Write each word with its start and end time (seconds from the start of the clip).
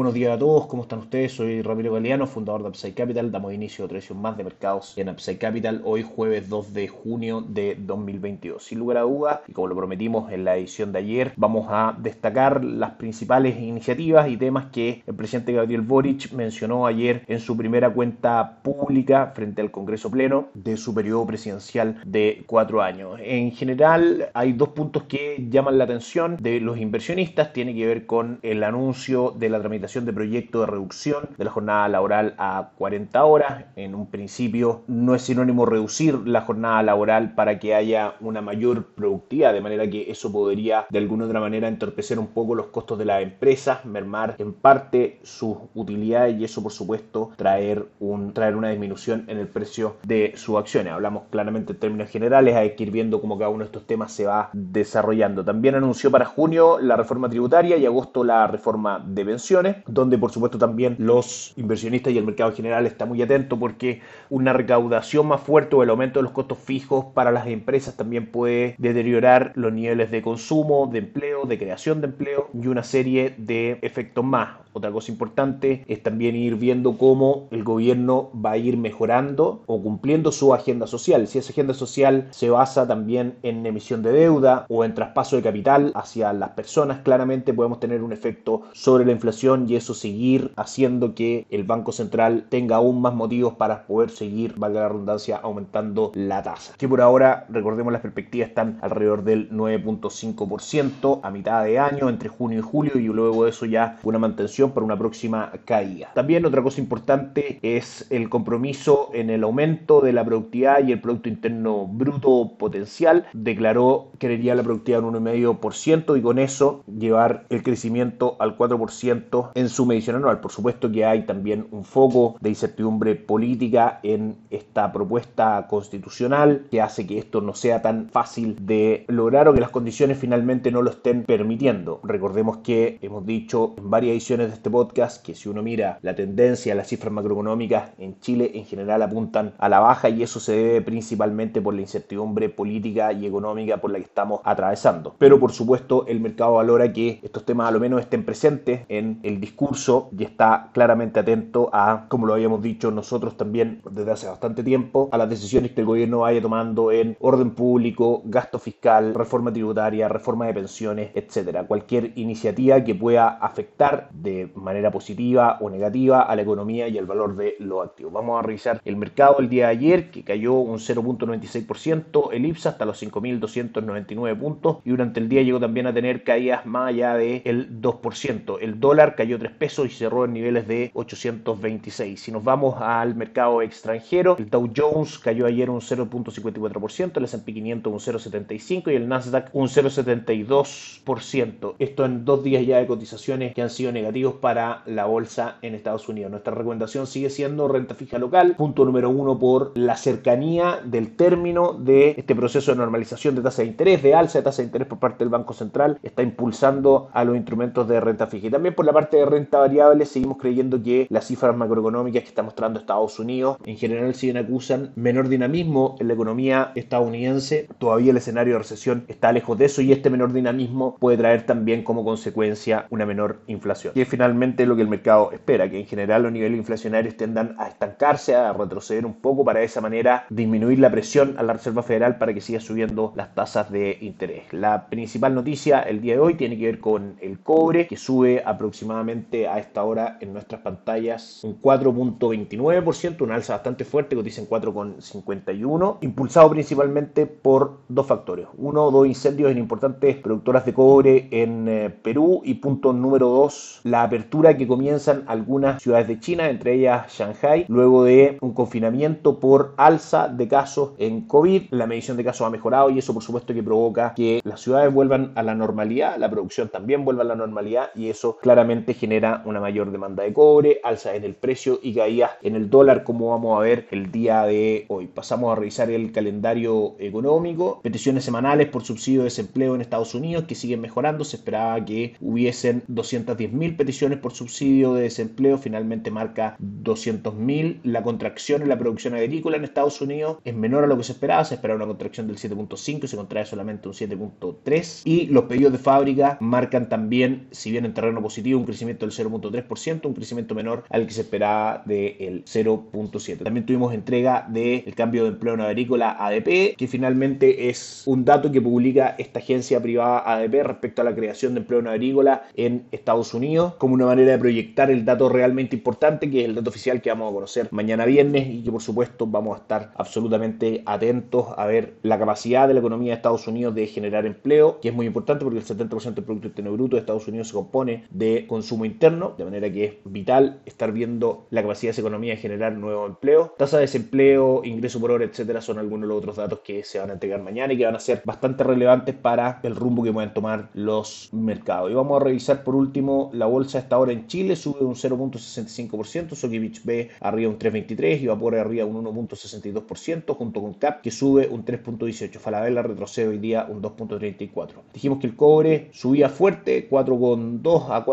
Buenos 0.00 0.14
días 0.14 0.34
a 0.34 0.38
todos, 0.38 0.66
¿cómo 0.66 0.84
están 0.84 1.00
ustedes? 1.00 1.32
Soy 1.32 1.60
Ramiro 1.60 1.92
Galeano, 1.92 2.26
fundador 2.26 2.62
de 2.62 2.68
Upside 2.70 2.94
Capital. 2.94 3.30
Damos 3.30 3.52
inicio 3.52 3.84
a 3.84 3.84
otra 3.84 3.98
edición 3.98 4.18
más 4.18 4.34
de 4.34 4.44
mercados 4.44 4.96
en 4.96 5.10
Upside 5.10 5.36
Capital, 5.36 5.82
hoy 5.84 6.02
jueves 6.02 6.48
2 6.48 6.72
de 6.72 6.88
junio 6.88 7.44
de 7.46 7.76
2022. 7.78 8.64
Sin 8.64 8.78
lugar 8.78 8.96
a 8.96 9.02
dudas, 9.02 9.40
y 9.46 9.52
como 9.52 9.68
lo 9.68 9.76
prometimos 9.76 10.32
en 10.32 10.46
la 10.46 10.56
edición 10.56 10.90
de 10.92 11.00
ayer, 11.00 11.34
vamos 11.36 11.66
a 11.68 11.94
destacar 11.98 12.64
las 12.64 12.92
principales 12.92 13.60
iniciativas 13.60 14.30
y 14.30 14.38
temas 14.38 14.70
que 14.72 15.02
el 15.06 15.14
presidente 15.14 15.52
Gabriel 15.52 15.82
Boric 15.82 16.32
mencionó 16.32 16.86
ayer 16.86 17.22
en 17.26 17.38
su 17.38 17.54
primera 17.54 17.92
cuenta 17.92 18.62
pública 18.62 19.32
frente 19.34 19.60
al 19.60 19.70
Congreso 19.70 20.10
Pleno 20.10 20.48
de 20.54 20.78
su 20.78 20.94
periodo 20.94 21.26
presidencial 21.26 22.00
de 22.06 22.42
cuatro 22.46 22.80
años. 22.80 23.20
En 23.22 23.52
general, 23.52 24.30
hay 24.32 24.54
dos 24.54 24.70
puntos 24.70 25.02
que 25.02 25.46
llaman 25.50 25.76
la 25.76 25.84
atención 25.84 26.38
de 26.40 26.58
los 26.58 26.78
inversionistas, 26.78 27.52
tiene 27.52 27.74
que 27.74 27.86
ver 27.86 28.06
con 28.06 28.38
el 28.40 28.64
anuncio 28.64 29.34
de 29.36 29.50
la 29.50 29.60
tramitación 29.60 29.89
de 29.98 30.12
proyecto 30.12 30.60
de 30.60 30.66
reducción 30.66 31.30
de 31.36 31.44
la 31.44 31.50
jornada 31.50 31.88
laboral 31.88 32.34
a 32.38 32.70
40 32.78 33.24
horas. 33.24 33.64
En 33.74 33.96
un 33.96 34.06
principio 34.06 34.82
no 34.86 35.16
es 35.16 35.22
sinónimo 35.22 35.66
reducir 35.66 36.16
la 36.26 36.42
jornada 36.42 36.82
laboral 36.84 37.34
para 37.34 37.58
que 37.58 37.74
haya 37.74 38.14
una 38.20 38.40
mayor 38.40 38.84
productividad, 38.94 39.52
de 39.52 39.60
manera 39.60 39.90
que 39.90 40.10
eso 40.10 40.30
podría 40.30 40.86
de 40.88 40.98
alguna 40.98 41.24
otra 41.24 41.40
manera 41.40 41.66
entorpecer 41.66 42.18
un 42.20 42.28
poco 42.28 42.54
los 42.54 42.66
costos 42.66 42.98
de 42.98 43.04
las 43.04 43.22
empresas, 43.22 43.84
mermar 43.84 44.36
en 44.38 44.52
parte 44.52 45.18
sus 45.24 45.56
utilidades 45.74 46.38
y 46.38 46.44
eso 46.44 46.62
por 46.62 46.72
supuesto 46.72 47.32
traer, 47.36 47.86
un, 47.98 48.32
traer 48.32 48.54
una 48.54 48.70
disminución 48.70 49.24
en 49.26 49.38
el 49.38 49.48
precio 49.48 49.96
de 50.04 50.34
sus 50.36 50.56
acciones. 50.56 50.92
Hablamos 50.92 51.24
claramente 51.30 51.72
en 51.72 51.80
términos 51.80 52.10
generales, 52.10 52.54
hay 52.54 52.76
que 52.76 52.84
ir 52.84 52.92
viendo 52.92 53.20
cómo 53.20 53.36
cada 53.38 53.50
uno 53.50 53.60
de 53.60 53.66
estos 53.66 53.86
temas 53.86 54.12
se 54.12 54.26
va 54.26 54.50
desarrollando. 54.52 55.44
También 55.44 55.74
anunció 55.74 56.10
para 56.10 56.26
junio 56.26 56.78
la 56.78 56.96
reforma 56.96 57.28
tributaria 57.28 57.76
y 57.76 57.86
agosto 57.86 58.22
la 58.22 58.46
reforma 58.46 59.02
de 59.04 59.24
pensiones 59.24 59.76
donde 59.86 60.18
por 60.18 60.30
supuesto 60.30 60.58
también 60.58 60.96
los 60.98 61.52
inversionistas 61.56 62.12
y 62.12 62.18
el 62.18 62.24
mercado 62.24 62.50
en 62.50 62.56
general 62.56 62.86
está 62.86 63.06
muy 63.06 63.20
atento 63.22 63.58
porque 63.58 64.00
una 64.28 64.52
recaudación 64.52 65.26
más 65.26 65.40
fuerte 65.40 65.76
o 65.76 65.82
el 65.82 65.90
aumento 65.90 66.18
de 66.18 66.24
los 66.24 66.32
costos 66.32 66.58
fijos 66.58 67.06
para 67.14 67.30
las 67.30 67.46
empresas 67.46 67.96
también 67.96 68.26
puede 68.26 68.74
deteriorar 68.78 69.52
los 69.54 69.72
niveles 69.72 70.10
de 70.10 70.22
consumo, 70.22 70.88
de 70.90 70.98
empleo, 70.98 71.44
de 71.44 71.58
creación 71.58 72.00
de 72.00 72.08
empleo 72.08 72.48
y 72.54 72.66
una 72.66 72.82
serie 72.82 73.34
de 73.36 73.78
efectos 73.82 74.24
más. 74.24 74.60
Otra 74.72 74.92
cosa 74.92 75.10
importante 75.10 75.84
es 75.88 76.02
también 76.02 76.36
ir 76.36 76.54
viendo 76.54 76.96
cómo 76.96 77.48
el 77.50 77.64
gobierno 77.64 78.30
va 78.34 78.52
a 78.52 78.56
ir 78.56 78.76
mejorando 78.76 79.64
o 79.66 79.82
cumpliendo 79.82 80.30
su 80.30 80.54
agenda 80.54 80.86
social. 80.86 81.26
Si 81.26 81.38
esa 81.38 81.52
agenda 81.52 81.74
social 81.74 82.28
se 82.30 82.50
basa 82.50 82.86
también 82.86 83.34
en 83.42 83.66
emisión 83.66 84.02
de 84.02 84.12
deuda 84.12 84.66
o 84.68 84.84
en 84.84 84.94
traspaso 84.94 85.36
de 85.36 85.42
capital 85.42 85.90
hacia 85.94 86.32
las 86.32 86.50
personas, 86.50 87.00
claramente 87.00 87.52
podemos 87.52 87.80
tener 87.80 88.02
un 88.02 88.12
efecto 88.12 88.62
sobre 88.72 89.04
la 89.04 89.12
inflación 89.12 89.59
y 89.68 89.76
eso 89.76 89.94
seguir 89.94 90.52
haciendo 90.56 91.14
que 91.14 91.46
el 91.50 91.64
Banco 91.64 91.92
Central 91.92 92.46
tenga 92.48 92.76
aún 92.76 93.00
más 93.00 93.14
motivos 93.14 93.54
para 93.54 93.86
poder 93.86 94.10
seguir, 94.10 94.54
valga 94.56 94.80
la 94.80 94.88
redundancia, 94.88 95.36
aumentando 95.36 96.12
la 96.14 96.42
tasa. 96.42 96.74
Que 96.76 96.88
por 96.88 97.00
ahora, 97.00 97.46
recordemos, 97.48 97.92
las 97.92 98.02
perspectivas 98.02 98.48
están 98.48 98.78
alrededor 98.82 99.24
del 99.24 99.50
9.5% 99.50 101.20
a 101.22 101.30
mitad 101.30 101.64
de 101.64 101.78
año, 101.78 102.08
entre 102.08 102.28
junio 102.28 102.58
y 102.58 102.62
julio, 102.62 102.98
y 102.98 103.06
luego 103.06 103.46
eso 103.46 103.66
ya 103.66 103.98
una 104.02 104.18
mantención 104.18 104.72
para 104.72 104.84
una 104.84 104.98
próxima 104.98 105.52
caída. 105.64 106.10
También 106.14 106.44
otra 106.44 106.62
cosa 106.62 106.80
importante 106.80 107.58
es 107.62 108.06
el 108.10 108.28
compromiso 108.28 109.10
en 109.12 109.30
el 109.30 109.42
aumento 109.42 110.00
de 110.00 110.12
la 110.12 110.24
productividad 110.24 110.86
y 110.86 110.92
el 110.92 111.00
Producto 111.00 111.28
Interno 111.28 111.86
Bruto 111.86 112.56
potencial. 112.58 113.26
Declaró 113.32 114.10
que 114.18 114.28
quería 114.28 114.54
la 114.54 114.62
productividad 114.62 115.02
en 115.02 115.24
1,5% 115.24 116.18
y 116.18 116.22
con 116.22 116.38
eso 116.38 116.84
llevar 116.86 117.46
el 117.50 117.62
crecimiento 117.62 118.36
al 118.38 118.56
4% 118.56 119.49
en 119.54 119.68
su 119.68 119.86
medición 119.86 120.16
anual. 120.16 120.40
Por 120.40 120.52
supuesto 120.52 120.90
que 120.90 121.04
hay 121.04 121.26
también 121.26 121.66
un 121.70 121.84
foco 121.84 122.36
de 122.40 122.50
incertidumbre 122.50 123.14
política 123.16 124.00
en 124.02 124.36
esta 124.50 124.92
propuesta 124.92 125.66
constitucional 125.68 126.66
que 126.70 126.80
hace 126.80 127.06
que 127.06 127.18
esto 127.18 127.40
no 127.40 127.54
sea 127.54 127.82
tan 127.82 128.08
fácil 128.08 128.56
de 128.66 129.04
lograr 129.08 129.48
o 129.48 129.54
que 129.54 129.60
las 129.60 129.70
condiciones 129.70 130.18
finalmente 130.18 130.70
no 130.70 130.82
lo 130.82 130.90
estén 130.90 131.24
permitiendo. 131.24 132.00
Recordemos 132.02 132.58
que 132.58 132.98
hemos 133.02 133.26
dicho 133.26 133.74
en 133.76 133.90
varias 133.90 134.12
ediciones 134.12 134.48
de 134.48 134.54
este 134.54 134.70
podcast 134.70 135.24
que 135.24 135.34
si 135.34 135.48
uno 135.48 135.62
mira 135.62 135.98
la 136.02 136.14
tendencia, 136.14 136.74
las 136.74 136.88
cifras 136.88 137.12
macroeconómicas 137.12 137.90
en 137.98 138.18
Chile 138.20 138.52
en 138.54 138.64
general 138.64 139.02
apuntan 139.02 139.54
a 139.58 139.68
la 139.68 139.80
baja 139.80 140.08
y 140.08 140.22
eso 140.22 140.40
se 140.40 140.52
debe 140.52 140.82
principalmente 140.82 141.60
por 141.60 141.74
la 141.74 141.80
incertidumbre 141.80 142.48
política 142.48 143.12
y 143.12 143.26
económica 143.26 143.78
por 143.78 143.90
la 143.90 143.98
que 143.98 144.04
estamos 144.04 144.40
atravesando. 144.44 145.14
Pero 145.18 145.38
por 145.38 145.52
supuesto 145.52 146.06
el 146.06 146.20
mercado 146.20 146.54
valora 146.54 146.92
que 146.92 147.20
estos 147.22 147.44
temas 147.44 147.68
a 147.68 147.70
lo 147.70 147.80
menos 147.80 148.00
estén 148.00 148.24
presentes 148.24 148.82
en 148.88 149.18
el 149.22 149.39
discurso 149.40 150.10
y 150.16 150.24
está 150.24 150.70
claramente 150.72 151.20
atento 151.20 151.70
a, 151.72 152.06
como 152.08 152.26
lo 152.26 152.34
habíamos 152.34 152.62
dicho 152.62 152.90
nosotros 152.90 153.36
también 153.36 153.80
desde 153.90 154.10
hace 154.10 154.26
bastante 154.28 154.62
tiempo, 154.62 155.08
a 155.12 155.18
las 155.18 155.30
decisiones 155.30 155.72
que 155.72 155.80
el 155.80 155.86
gobierno 155.86 156.20
vaya 156.20 156.40
tomando 156.40 156.92
en 156.92 157.16
orden 157.20 157.50
público, 157.52 158.22
gasto 158.24 158.58
fiscal, 158.58 159.14
reforma 159.14 159.52
tributaria, 159.52 160.08
reforma 160.08 160.46
de 160.46 160.54
pensiones, 160.54 161.10
etcétera. 161.14 161.64
Cualquier 161.64 162.12
iniciativa 162.16 162.82
que 162.84 162.94
pueda 162.94 163.28
afectar 163.28 164.08
de 164.12 164.50
manera 164.54 164.90
positiva 164.90 165.58
o 165.60 165.70
negativa 165.70 166.22
a 166.22 166.36
la 166.36 166.42
economía 166.42 166.88
y 166.88 166.98
al 166.98 167.06
valor 167.06 167.36
de 167.36 167.56
los 167.58 167.84
activos. 167.84 168.12
Vamos 168.12 168.38
a 168.38 168.42
revisar 168.42 168.80
el 168.84 168.96
mercado 168.96 169.38
el 169.38 169.48
día 169.48 169.66
de 169.66 169.72
ayer 169.72 170.10
que 170.10 170.24
cayó 170.24 170.54
un 170.54 170.78
0.96%, 170.78 172.28
el 172.32 172.46
IPSA 172.46 172.70
hasta 172.70 172.84
los 172.84 173.02
5.299 173.02 174.38
puntos 174.38 174.78
y 174.84 174.90
durante 174.90 175.20
el 175.20 175.28
día 175.28 175.42
llegó 175.42 175.60
también 175.60 175.86
a 175.86 175.94
tener 175.94 176.24
caídas 176.24 176.66
más 176.66 176.88
allá 176.88 177.14
del 177.14 177.80
2%. 177.80 178.58
El 178.60 178.80
dólar 178.80 179.14
cayó 179.14 179.29
3 179.38 179.52
pesos 179.52 179.86
y 179.86 179.90
cerró 179.90 180.24
en 180.24 180.32
niveles 180.32 180.66
de 180.66 180.90
826. 180.94 182.20
Si 182.20 182.32
nos 182.32 182.42
vamos 182.44 182.76
al 182.80 183.14
mercado 183.14 183.62
extranjero, 183.62 184.36
el 184.38 184.50
Dow 184.50 184.70
Jones 184.74 185.18
cayó 185.18 185.46
ayer 185.46 185.70
un 185.70 185.80
0.54%, 185.80 187.16
el 187.16 187.24
S&P 187.24 187.54
500 187.54 187.92
un 187.92 187.98
0.75 187.98 188.92
y 188.92 188.96
el 188.96 189.08
Nasdaq 189.08 189.50
un 189.52 189.68
0.72%. 189.68 191.74
Esto 191.78 192.04
en 192.04 192.24
dos 192.24 192.44
días 192.44 192.66
ya 192.66 192.78
de 192.78 192.86
cotizaciones 192.86 193.54
que 193.54 193.62
han 193.62 193.70
sido 193.70 193.92
negativos 193.92 194.34
para 194.34 194.82
la 194.86 195.06
bolsa 195.06 195.56
en 195.62 195.74
Estados 195.74 196.08
Unidos. 196.08 196.30
Nuestra 196.30 196.54
recomendación 196.54 197.06
sigue 197.06 197.30
siendo 197.30 197.68
renta 197.68 197.94
fija 197.94 198.18
local, 198.18 198.56
punto 198.56 198.84
número 198.84 199.10
uno 199.10 199.38
por 199.38 199.76
la 199.76 199.96
cercanía 199.96 200.80
del 200.84 201.16
término 201.16 201.74
de 201.74 202.14
este 202.16 202.34
proceso 202.34 202.72
de 202.72 202.78
normalización 202.78 203.34
de 203.34 203.42
tasa 203.42 203.62
de 203.62 203.68
interés, 203.68 204.02
de 204.02 204.14
alza 204.14 204.38
de 204.38 204.44
tasa 204.44 204.62
de 204.62 204.66
interés 204.66 204.88
por 204.88 204.98
parte 204.98 205.24
del 205.24 205.28
Banco 205.28 205.52
Central, 205.52 205.98
está 206.02 206.22
impulsando 206.22 207.10
a 207.12 207.24
los 207.24 207.36
instrumentos 207.36 207.88
de 207.88 208.00
renta 208.00 208.26
fija. 208.26 208.48
Y 208.48 208.50
también 208.50 208.74
por 208.74 208.84
la 208.84 208.92
parte 208.92 209.19
de 209.20 209.26
renta 209.26 209.58
variable 209.58 210.04
seguimos 210.04 210.38
creyendo 210.38 210.82
que 210.82 211.06
las 211.08 211.26
cifras 211.26 211.56
macroeconómicas 211.56 212.22
que 212.22 212.28
está 212.28 212.42
mostrando 212.42 212.80
Estados 212.80 213.18
Unidos 213.18 213.56
en 213.64 213.76
general 213.76 214.14
siguen 214.14 214.36
acusan 214.36 214.92
menor 214.96 215.28
dinamismo 215.28 215.96
en 216.00 216.08
la 216.08 216.14
economía 216.14 216.72
estadounidense. 216.74 217.68
Todavía 217.78 218.10
el 218.10 218.18
escenario 218.18 218.54
de 218.54 218.58
recesión 218.58 219.04
está 219.08 219.32
lejos 219.32 219.56
de 219.56 219.64
eso 219.64 219.80
y 219.80 219.92
este 219.92 220.10
menor 220.10 220.32
dinamismo 220.32 220.96
puede 220.98 221.16
traer 221.16 221.46
también 221.46 221.84
como 221.84 222.04
consecuencia 222.04 222.86
una 222.90 223.06
menor 223.06 223.40
inflación 223.46 223.94
finalmente 224.10 224.66
lo 224.66 224.76
que 224.76 224.82
el 224.82 224.88
mercado 224.88 225.30
espera, 225.32 225.70
que 225.70 225.78
en 225.78 225.86
general 225.86 226.24
los 226.24 226.32
niveles 226.32 226.58
inflacionarios 226.58 227.16
tendan 227.16 227.54
a 227.58 227.68
estancarse, 227.68 228.34
a 228.34 228.52
retroceder 228.52 229.06
un 229.06 229.14
poco 229.14 229.44
para 229.44 229.60
de 229.60 229.66
esa 229.66 229.80
manera 229.80 230.26
disminuir 230.30 230.78
la 230.78 230.90
presión 230.90 231.36
a 231.38 231.42
la 231.42 231.52
Reserva 231.52 231.82
Federal 231.82 232.18
para 232.18 232.34
que 232.34 232.40
siga 232.40 232.60
subiendo 232.60 233.12
las 233.16 233.34
tasas 233.34 233.70
de 233.70 233.98
interés. 234.00 234.52
La 234.52 234.88
principal 234.88 235.34
noticia 235.34 235.80
el 235.80 236.00
día 236.00 236.14
de 236.14 236.20
hoy 236.20 236.34
tiene 236.34 236.58
que 236.58 236.66
ver 236.66 236.80
con 236.80 237.16
el 237.20 237.38
cobre, 237.38 237.86
que 237.86 237.96
sube 237.96 238.42
aproximadamente 238.44 239.09
a 239.10 239.58
esta 239.58 239.82
hora 239.82 240.18
en 240.20 240.32
nuestras 240.32 240.60
pantallas 240.60 241.42
un 241.42 241.60
4.29%, 241.60 243.22
una 243.22 243.34
alza 243.34 243.54
bastante 243.54 243.84
fuerte, 243.84 244.14
que 244.14 244.22
dicen 244.22 244.48
4.51, 244.48 245.98
impulsado 246.00 246.50
principalmente 246.50 247.26
por 247.26 247.80
dos 247.88 248.06
factores. 248.06 248.46
Uno, 248.56 248.90
dos 248.90 249.06
incendios 249.06 249.50
en 249.50 249.58
importantes 249.58 250.16
productoras 250.16 250.64
de 250.64 250.74
cobre 250.74 251.28
en 251.32 251.68
eh, 251.68 251.90
Perú 251.90 252.42
y 252.44 252.54
punto 252.54 252.92
número 252.92 253.28
dos, 253.28 253.80
la 253.82 254.04
apertura 254.04 254.56
que 254.56 254.68
comienzan 254.68 255.24
algunas 255.26 255.82
ciudades 255.82 256.06
de 256.06 256.20
China, 256.20 256.48
entre 256.48 256.74
ellas 256.74 257.12
Shanghai, 257.12 257.66
luego 257.68 258.04
de 258.04 258.38
un 258.40 258.54
confinamiento 258.54 259.40
por 259.40 259.74
alza 259.76 260.28
de 260.28 260.46
casos 260.46 260.92
en 260.98 261.26
COVID. 261.26 261.64
La 261.70 261.86
medición 261.86 262.16
de 262.16 262.24
casos 262.24 262.46
ha 262.46 262.50
mejorado 262.50 262.90
y 262.90 262.98
eso 262.98 263.12
por 263.12 263.22
supuesto 263.24 263.52
que 263.52 263.62
provoca 263.62 264.14
que 264.14 264.40
las 264.44 264.60
ciudades 264.60 264.92
vuelvan 264.92 265.32
a 265.34 265.42
la 265.42 265.56
normalidad, 265.56 266.16
la 266.16 266.30
producción 266.30 266.68
también 266.68 267.04
vuelva 267.04 267.22
a 267.22 267.26
la 267.26 267.34
normalidad 267.34 267.90
y 267.94 268.08
eso 268.08 268.36
claramente 268.36 268.94
genera 269.00 269.42
una 269.46 269.60
mayor 269.60 269.90
demanda 269.90 270.22
de 270.22 270.32
cobre, 270.32 270.80
alza 270.84 271.16
en 271.16 271.24
el 271.24 271.34
precio 271.34 271.80
y 271.82 271.94
caídas 271.94 272.32
en 272.42 272.54
el 272.54 272.68
dólar, 272.68 273.02
como 273.02 273.30
vamos 273.30 273.56
a 273.56 273.62
ver 273.62 273.88
el 273.90 274.12
día 274.12 274.44
de 274.44 274.84
hoy. 274.88 275.06
Pasamos 275.06 275.50
a 275.50 275.58
revisar 275.58 275.90
el 275.90 276.12
calendario 276.12 276.96
económico. 276.98 277.80
Peticiones 277.82 278.24
semanales 278.24 278.68
por 278.68 278.84
subsidio 278.84 279.20
de 279.20 279.24
desempleo 279.24 279.74
en 279.74 279.80
Estados 279.80 280.14
Unidos 280.14 280.44
que 280.44 280.54
siguen 280.54 280.82
mejorando. 280.82 281.24
Se 281.24 281.36
esperaba 281.36 281.82
que 281.84 282.14
hubiesen 282.20 282.82
210.000 282.88 283.76
peticiones 283.76 284.18
por 284.18 284.32
subsidio 284.32 284.94
de 284.94 285.02
desempleo. 285.02 285.56
Finalmente 285.56 286.10
marca 286.10 286.56
200.000. 286.60 287.80
La 287.84 288.02
contracción 288.02 288.62
en 288.62 288.68
la 288.68 288.78
producción 288.78 289.14
agrícola 289.14 289.56
en 289.56 289.64
Estados 289.64 290.00
Unidos 290.02 290.38
es 290.44 290.54
menor 290.54 290.84
a 290.84 290.86
lo 290.86 290.96
que 290.98 291.04
se 291.04 291.12
esperaba. 291.12 291.44
Se 291.44 291.54
esperaba 291.54 291.78
una 291.78 291.86
contracción 291.86 292.26
del 292.26 292.36
7.5 292.36 293.04
y 293.04 293.08
se 293.08 293.16
contrae 293.16 293.46
solamente 293.46 293.88
un 293.88 293.94
7.3. 293.94 295.02
Y 295.04 295.26
los 295.26 295.44
pedidos 295.44 295.72
de 295.72 295.78
fábrica 295.78 296.36
marcan 296.40 296.88
también, 296.88 297.48
si 297.50 297.70
bien 297.70 297.86
en 297.86 297.94
terreno 297.94 298.20
positivo, 298.20 298.58
un 298.58 298.66
crecimiento 298.66 298.89
del 298.98 299.12
0.3%, 299.12 300.06
un 300.06 300.14
crecimiento 300.14 300.54
menor 300.54 300.84
al 300.90 301.06
que 301.06 301.12
se 301.12 301.22
esperaba 301.22 301.82
del 301.84 302.44
0.7. 302.44 303.44
También 303.44 303.66
tuvimos 303.66 303.94
entrega 303.94 304.46
del 304.48 304.94
cambio 304.94 305.24
de 305.24 305.30
empleo 305.30 305.54
en 305.54 305.60
agrícola 305.60 306.16
ADP, 306.18 306.76
que 306.76 306.88
finalmente 306.88 307.68
es 307.68 308.02
un 308.06 308.24
dato 308.24 308.50
que 308.50 308.60
publica 308.60 309.14
esta 309.18 309.38
agencia 309.38 309.80
privada 309.80 310.22
ADP 310.24 310.62
respecto 310.64 311.02
a 311.02 311.04
la 311.04 311.14
creación 311.14 311.54
de 311.54 311.60
empleo 311.60 311.80
en 311.80 311.88
agrícola 311.88 312.44
en 312.54 312.84
Estados 312.90 313.34
Unidos, 313.34 313.74
como 313.78 313.94
una 313.94 314.06
manera 314.06 314.32
de 314.32 314.38
proyectar 314.38 314.90
el 314.90 315.04
dato 315.04 315.28
realmente 315.28 315.76
importante, 315.76 316.30
que 316.30 316.40
es 316.40 316.44
el 316.46 316.54
dato 316.54 316.70
oficial 316.70 317.00
que 317.00 317.10
vamos 317.10 317.30
a 317.30 317.34
conocer 317.34 317.68
mañana 317.70 318.04
viernes 318.04 318.48
y 318.48 318.62
que 318.62 318.70
por 318.70 318.82
supuesto 318.82 319.26
vamos 319.26 319.58
a 319.58 319.62
estar 319.62 319.92
absolutamente 319.96 320.82
atentos 320.86 321.46
a 321.56 321.66
ver 321.66 321.94
la 322.02 322.18
capacidad 322.18 322.68
de 322.68 322.74
la 322.74 322.80
economía 322.80 323.12
de 323.12 323.16
Estados 323.16 323.46
Unidos 323.46 323.74
de 323.74 323.86
generar 323.86 324.26
empleo, 324.26 324.80
que 324.80 324.88
es 324.88 324.94
muy 324.94 325.06
importante 325.06 325.44
porque 325.44 325.58
el 325.58 325.64
70% 325.64 326.14
del 326.14 326.24
Producto 326.24 326.48
Interno 326.48 326.72
Bruto 326.72 326.96
de 326.96 327.00
Estados 327.00 327.28
Unidos 327.28 327.48
se 327.48 327.54
compone 327.54 328.04
de 328.10 328.46
consumo 328.46 328.69
interno, 328.84 329.34
de 329.36 329.44
manera 329.44 329.70
que 329.70 329.84
es 329.84 329.94
vital 330.04 330.60
estar 330.64 330.92
viendo 330.92 331.46
la 331.50 331.62
capacidad 331.62 331.88
de 331.88 331.92
esa 331.92 332.00
economía 332.00 332.34
de 332.34 332.40
generar 332.40 332.72
nuevo 332.72 333.06
empleo. 333.06 333.54
Tasa 333.58 333.76
de 333.76 333.82
desempleo, 333.82 334.62
ingreso 334.64 335.00
por 335.00 335.10
hora, 335.10 335.24
etcétera, 335.24 335.60
son 335.60 335.78
algunos 335.78 336.02
de 336.02 336.14
los 336.14 336.18
otros 336.18 336.36
datos 336.36 336.60
que 336.60 336.84
se 336.84 336.98
van 336.98 337.10
a 337.10 337.14
entregar 337.14 337.42
mañana 337.42 337.72
y 337.72 337.78
que 337.78 337.84
van 337.84 337.96
a 337.96 338.00
ser 338.00 338.22
bastante 338.24 338.64
relevantes 338.64 339.14
para 339.14 339.60
el 339.62 339.76
rumbo 339.76 340.02
que 340.02 340.12
pueden 340.12 340.32
tomar 340.32 340.70
los 340.74 341.28
mercados. 341.32 341.90
Y 341.90 341.94
vamos 341.94 342.20
a 342.20 342.24
revisar 342.24 342.64
por 342.64 342.74
último 342.74 343.30
la 343.32 343.46
bolsa 343.46 343.78
esta 343.78 343.98
hora 343.98 344.12
en 344.12 344.26
Chile, 344.26 344.56
sube 344.56 344.84
un 344.84 344.94
0.65%, 344.94 346.34
Sokivich 346.34 346.84
B 346.84 347.10
arriba 347.20 347.50
un 347.50 347.58
3.23 347.58 348.20
y 348.20 348.26
Vapor 348.26 348.56
arriba 348.56 348.84
un 348.84 349.04
1.62%, 349.04 350.34
junto 350.34 350.60
con 350.60 350.74
CAP 350.74 351.02
que 351.02 351.10
sube 351.10 351.48
un 351.48 351.64
3.18. 351.64 352.38
Falabella 352.38 352.82
retrocede 352.82 353.28
hoy 353.28 353.38
día 353.38 353.66
un 353.68 353.82
2.34. 353.82 354.68
Dijimos 354.92 355.18
que 355.18 355.26
el 355.26 355.36
cobre 355.36 355.88
subía 355.92 356.28
fuerte, 356.28 356.88
4.2 356.88 357.90
a 357.90 358.04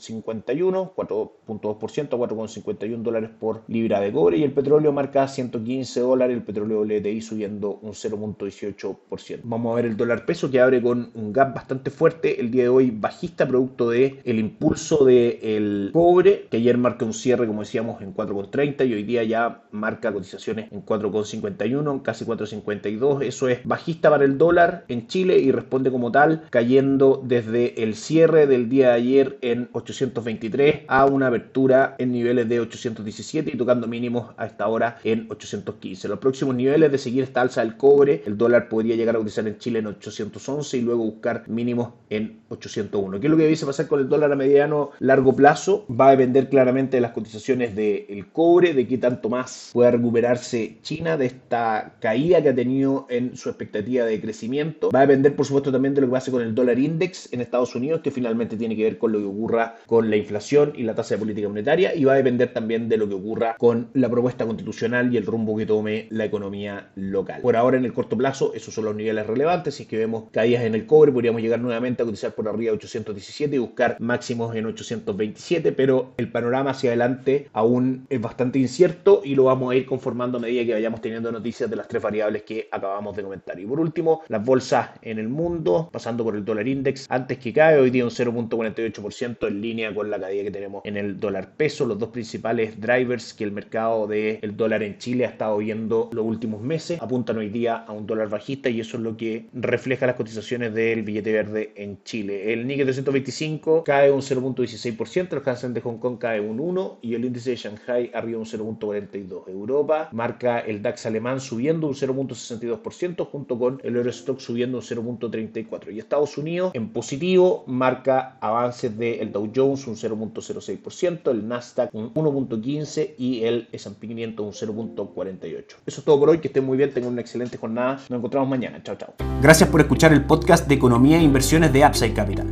4.51, 0.00 0.94
4.2% 0.94 2.14
a 2.14 2.28
4.51 2.28 3.02
dólares 3.02 3.30
por 3.38 3.62
libra 3.68 4.00
de 4.00 4.12
cobre 4.12 4.38
y 4.38 4.42
el 4.42 4.52
petróleo 4.52 4.92
marca 4.92 5.28
115 5.28 6.00
dólares, 6.00 6.36
el 6.36 6.42
petróleo 6.42 6.80
WTI 6.82 7.20
subiendo 7.20 7.78
un 7.82 7.92
0.18%. 7.92 9.40
Vamos 9.44 9.72
a 9.72 9.76
ver 9.76 9.86
el 9.86 9.96
dólar 9.96 10.24
peso 10.24 10.50
que 10.50 10.60
abre 10.60 10.82
con 10.82 11.10
un 11.14 11.32
gap 11.32 11.54
bastante 11.54 11.90
fuerte 11.90 12.40
el 12.40 12.50
día 12.50 12.64
de 12.64 12.68
hoy 12.68 12.90
bajista 12.90 13.46
producto 13.46 13.90
de 13.90 14.20
el 14.24 14.38
impulso 14.38 15.04
del 15.04 15.90
cobre 15.92 16.46
que 16.50 16.56
ayer 16.56 16.78
marca 16.78 17.04
un 17.04 17.12
cierre 17.12 17.46
como 17.46 17.60
decíamos 17.60 18.00
en 18.02 18.14
4.30 18.14 18.88
y 18.88 18.94
hoy 18.94 19.02
día 19.02 19.22
ya 19.24 19.64
marca 19.70 20.12
cotizaciones 20.12 20.72
en 20.72 20.84
4.51, 20.84 22.02
casi 22.02 22.24
4.52. 22.24 23.22
Eso 23.22 23.48
es 23.48 23.64
bajista 23.64 24.10
para 24.10 24.24
el 24.24 24.38
dólar 24.38 24.84
en 24.88 25.06
Chile 25.06 25.38
y 25.38 25.52
responde 25.52 25.90
como 25.90 26.12
tal 26.12 26.44
cayendo 26.50 27.22
desde 27.24 27.82
el 27.82 27.94
cierre 27.94 28.46
del 28.46 28.68
día 28.68 28.88
de 28.88 28.94
ayer 28.94 29.38
en 29.42 29.68
823 29.90 30.82
a 30.88 31.06
una 31.06 31.28
apertura 31.28 31.96
en 31.98 32.12
niveles 32.12 32.48
de 32.48 32.60
817 32.60 33.50
y 33.52 33.56
tocando 33.56 33.86
mínimos 33.86 34.34
a 34.36 34.46
esta 34.46 34.68
hora 34.68 34.98
en 35.04 35.26
815. 35.30 36.08
Los 36.08 36.18
próximos 36.18 36.54
niveles 36.54 36.90
de 36.90 36.98
seguir 36.98 37.24
esta 37.24 37.40
alza 37.40 37.60
del 37.62 37.76
cobre, 37.76 38.22
el 38.26 38.36
dólar 38.36 38.68
podría 38.68 38.96
llegar 38.96 39.16
a 39.16 39.18
cotizar 39.18 39.46
en 39.46 39.58
Chile 39.58 39.80
en 39.80 39.86
811 39.86 40.78
y 40.78 40.80
luego 40.82 41.04
buscar 41.04 41.48
mínimos 41.48 41.92
en 42.08 42.40
801. 42.48 43.20
¿Qué 43.20 43.26
es 43.26 43.30
lo 43.30 43.36
que 43.36 43.46
dice 43.46 43.66
pasar 43.66 43.86
con 43.86 44.00
el 44.00 44.08
dólar 44.08 44.32
a 44.32 44.36
mediano 44.36 44.90
largo 44.98 45.34
plazo? 45.34 45.86
Va 45.88 46.08
a 46.08 46.10
depender 46.12 46.48
claramente 46.48 46.96
de 46.96 47.00
las 47.00 47.12
cotizaciones 47.12 47.74
del 47.74 48.26
cobre, 48.32 48.74
de 48.74 48.86
qué 48.86 48.98
tanto 48.98 49.28
más 49.28 49.70
pueda 49.72 49.92
recuperarse 49.92 50.78
China 50.82 51.16
de 51.16 51.26
esta 51.26 51.94
caída 52.00 52.42
que 52.42 52.50
ha 52.50 52.54
tenido 52.54 53.06
en 53.10 53.36
su 53.36 53.48
expectativa 53.48 54.04
de 54.04 54.20
crecimiento. 54.20 54.90
Va 54.90 55.00
a 55.00 55.06
depender, 55.06 55.36
por 55.36 55.46
supuesto, 55.46 55.72
también 55.72 55.94
de 55.94 56.00
lo 56.00 56.08
que 56.08 56.12
pase 56.12 56.30
con 56.30 56.42
el 56.42 56.54
dólar 56.54 56.78
index 56.78 57.32
en 57.32 57.40
Estados 57.40 57.74
Unidos, 57.74 58.00
que 58.00 58.10
finalmente 58.10 58.56
tiene 58.56 58.76
que 58.76 58.84
ver 58.84 58.98
con 58.98 59.12
lo 59.12 59.18
que 59.18 59.24
ocurra 59.24 59.76
con 59.86 60.10
la 60.10 60.16
inflación 60.16 60.72
y 60.76 60.82
la 60.82 60.94
tasa 60.94 61.14
de 61.14 61.18
política 61.20 61.48
monetaria, 61.48 61.94
y 61.94 62.04
va 62.04 62.14
a 62.14 62.16
depender 62.16 62.52
también 62.52 62.88
de 62.88 62.96
lo 62.96 63.08
que 63.08 63.14
ocurra 63.14 63.56
con 63.58 63.88
la 63.94 64.08
propuesta 64.08 64.46
constitucional 64.46 65.12
y 65.12 65.16
el 65.16 65.26
rumbo 65.26 65.56
que 65.56 65.66
tome 65.66 66.06
la 66.10 66.24
economía 66.24 66.90
local. 66.94 67.40
Por 67.40 67.56
ahora, 67.56 67.76
en 67.76 67.84
el 67.84 67.92
corto 67.92 68.16
plazo, 68.16 68.52
esos 68.54 68.74
son 68.74 68.84
los 68.84 68.94
niveles 68.94 69.26
relevantes. 69.26 69.74
Si 69.74 69.84
es 69.84 69.88
que 69.88 69.96
vemos 69.96 70.24
caídas 70.30 70.62
en 70.64 70.74
el 70.74 70.86
cobre, 70.86 71.12
podríamos 71.12 71.42
llegar 71.42 71.60
nuevamente 71.60 72.02
a 72.02 72.06
cotizar 72.06 72.32
por 72.32 72.48
arriba 72.48 72.72
de 72.72 72.78
817 72.78 73.56
y 73.56 73.58
buscar 73.58 73.96
máximos 73.98 74.54
en 74.54 74.66
827, 74.66 75.72
pero 75.72 76.12
el 76.16 76.30
panorama 76.30 76.70
hacia 76.70 76.90
adelante 76.90 77.48
aún 77.52 78.06
es 78.08 78.20
bastante 78.20 78.58
incierto 78.58 79.22
y 79.24 79.34
lo 79.34 79.44
vamos 79.44 79.72
a 79.72 79.76
ir 79.76 79.86
conformando 79.86 80.38
a 80.38 80.40
medida 80.40 80.64
que 80.64 80.72
vayamos 80.72 81.00
teniendo 81.00 81.32
noticias 81.32 81.70
de 81.70 81.76
las 81.76 81.88
tres 81.88 82.02
variables 82.02 82.42
que 82.42 82.68
acabamos 82.70 83.16
de 83.16 83.22
comentar. 83.22 83.58
Y 83.58 83.66
por 83.66 83.80
último, 83.80 84.22
las 84.28 84.44
bolsas 84.44 84.90
en 85.02 85.18
el 85.18 85.28
mundo, 85.28 85.88
pasando 85.92 86.24
por 86.24 86.36
el 86.36 86.44
dólar 86.44 86.68
index, 86.68 87.06
antes 87.08 87.38
que 87.38 87.52
cae, 87.52 87.78
hoy 87.78 87.90
día 87.90 88.04
un 88.04 88.10
0.48% 88.10 89.48
en 89.48 89.60
línea 89.70 89.94
con 89.94 90.10
la 90.10 90.18
caída 90.18 90.42
que 90.44 90.50
tenemos 90.50 90.82
en 90.84 90.96
el 90.96 91.18
dólar 91.18 91.52
peso, 91.56 91.86
los 91.86 91.98
dos 91.98 92.10
principales 92.10 92.80
drivers 92.80 93.34
que 93.34 93.44
el 93.44 93.52
mercado 93.52 94.06
del 94.06 94.56
dólar 94.56 94.82
en 94.82 94.98
Chile 94.98 95.26
ha 95.26 95.30
estado 95.30 95.58
viendo 95.58 96.10
los 96.12 96.24
últimos 96.24 96.60
meses, 96.60 97.00
apuntan 97.00 97.38
hoy 97.38 97.48
día 97.48 97.76
a 97.76 97.92
un 97.92 98.06
dólar 98.06 98.28
bajista 98.28 98.68
y 98.68 98.80
eso 98.80 98.96
es 98.96 99.02
lo 99.02 99.16
que 99.16 99.46
refleja 99.52 100.06
las 100.06 100.16
cotizaciones 100.16 100.74
del 100.74 101.02
billete 101.02 101.32
verde 101.32 101.72
en 101.76 102.02
Chile. 102.02 102.52
El 102.52 102.66
Nikkei 102.66 102.84
225 102.84 103.84
cae 103.84 104.10
un 104.10 104.20
0.16%, 104.20 105.32
el 105.32 105.42
Hansen 105.48 105.74
de 105.74 105.80
Hong 105.80 105.98
Kong 105.98 106.18
cae 106.18 106.40
un 106.40 106.58
1 106.58 106.98
y 107.02 107.14
el 107.14 107.24
índice 107.24 107.50
de 107.50 107.56
Shanghai 107.56 108.10
arriba 108.12 108.38
un 108.38 108.46
0.42. 108.46 109.48
Europa 109.48 110.08
marca 110.12 110.60
el 110.60 110.82
DAX 110.82 111.06
alemán 111.06 111.40
subiendo 111.40 111.86
un 111.86 111.94
0.62% 111.94 113.26
junto 113.26 113.58
con 113.58 113.80
el 113.84 113.96
Eurostock 113.96 114.40
subiendo 114.40 114.78
un 114.78 114.84
0.34. 114.84 115.92
Y 115.92 115.98
Estados 115.98 116.36
Unidos 116.36 116.72
en 116.74 116.88
positivo 116.88 117.64
marca 117.66 118.36
avances 118.40 118.96
del 118.96 119.32
Dow 119.32 119.50
Jones 119.60 119.86
un 119.86 119.96
0.06%, 119.96 121.30
el 121.30 121.46
Nasdaq 121.46 121.94
un 121.94 122.14
1.15 122.14 123.14
y 123.18 123.44
el 123.44 123.68
S&P 123.72 124.08
500 124.08 124.46
un 124.46 124.52
0.48. 124.52 125.64
Eso 125.86 126.00
es 126.00 126.04
todo 126.04 126.18
por 126.18 126.30
hoy, 126.30 126.38
que 126.38 126.48
estén 126.48 126.64
muy 126.64 126.76
bien, 126.76 126.92
tengan 126.92 127.12
una 127.12 127.20
excelente 127.20 127.56
jornada. 127.58 128.00
Nos 128.08 128.18
encontramos 128.18 128.48
mañana. 128.48 128.82
Chao, 128.82 128.96
chao. 128.96 129.14
Gracias 129.42 129.68
por 129.68 129.80
escuchar 129.80 130.12
el 130.12 130.24
podcast 130.24 130.66
de 130.66 130.74
Economía 130.74 131.18
e 131.18 131.22
Inversiones 131.22 131.72
de 131.72 131.86
Upside 131.86 132.14
Capital. 132.14 132.48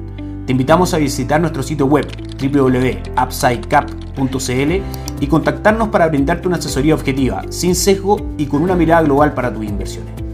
Te 0.46 0.52
invitamos 0.52 0.94
a 0.94 0.98
visitar 0.98 1.40
nuestro 1.40 1.62
sitio 1.62 1.86
web 1.86 2.06
www.upsidecap.cl 2.40 4.82
y 5.20 5.26
contactarnos 5.26 5.88
para 5.88 6.08
brindarte 6.08 6.48
una 6.48 6.56
asesoría 6.56 6.94
objetiva, 6.94 7.42
sin 7.50 7.74
sesgo 7.74 8.16
y 8.38 8.46
con 8.46 8.62
una 8.62 8.74
mirada 8.74 9.02
global 9.02 9.34
para 9.34 9.52
tus 9.52 9.62
inversiones. 9.64 10.27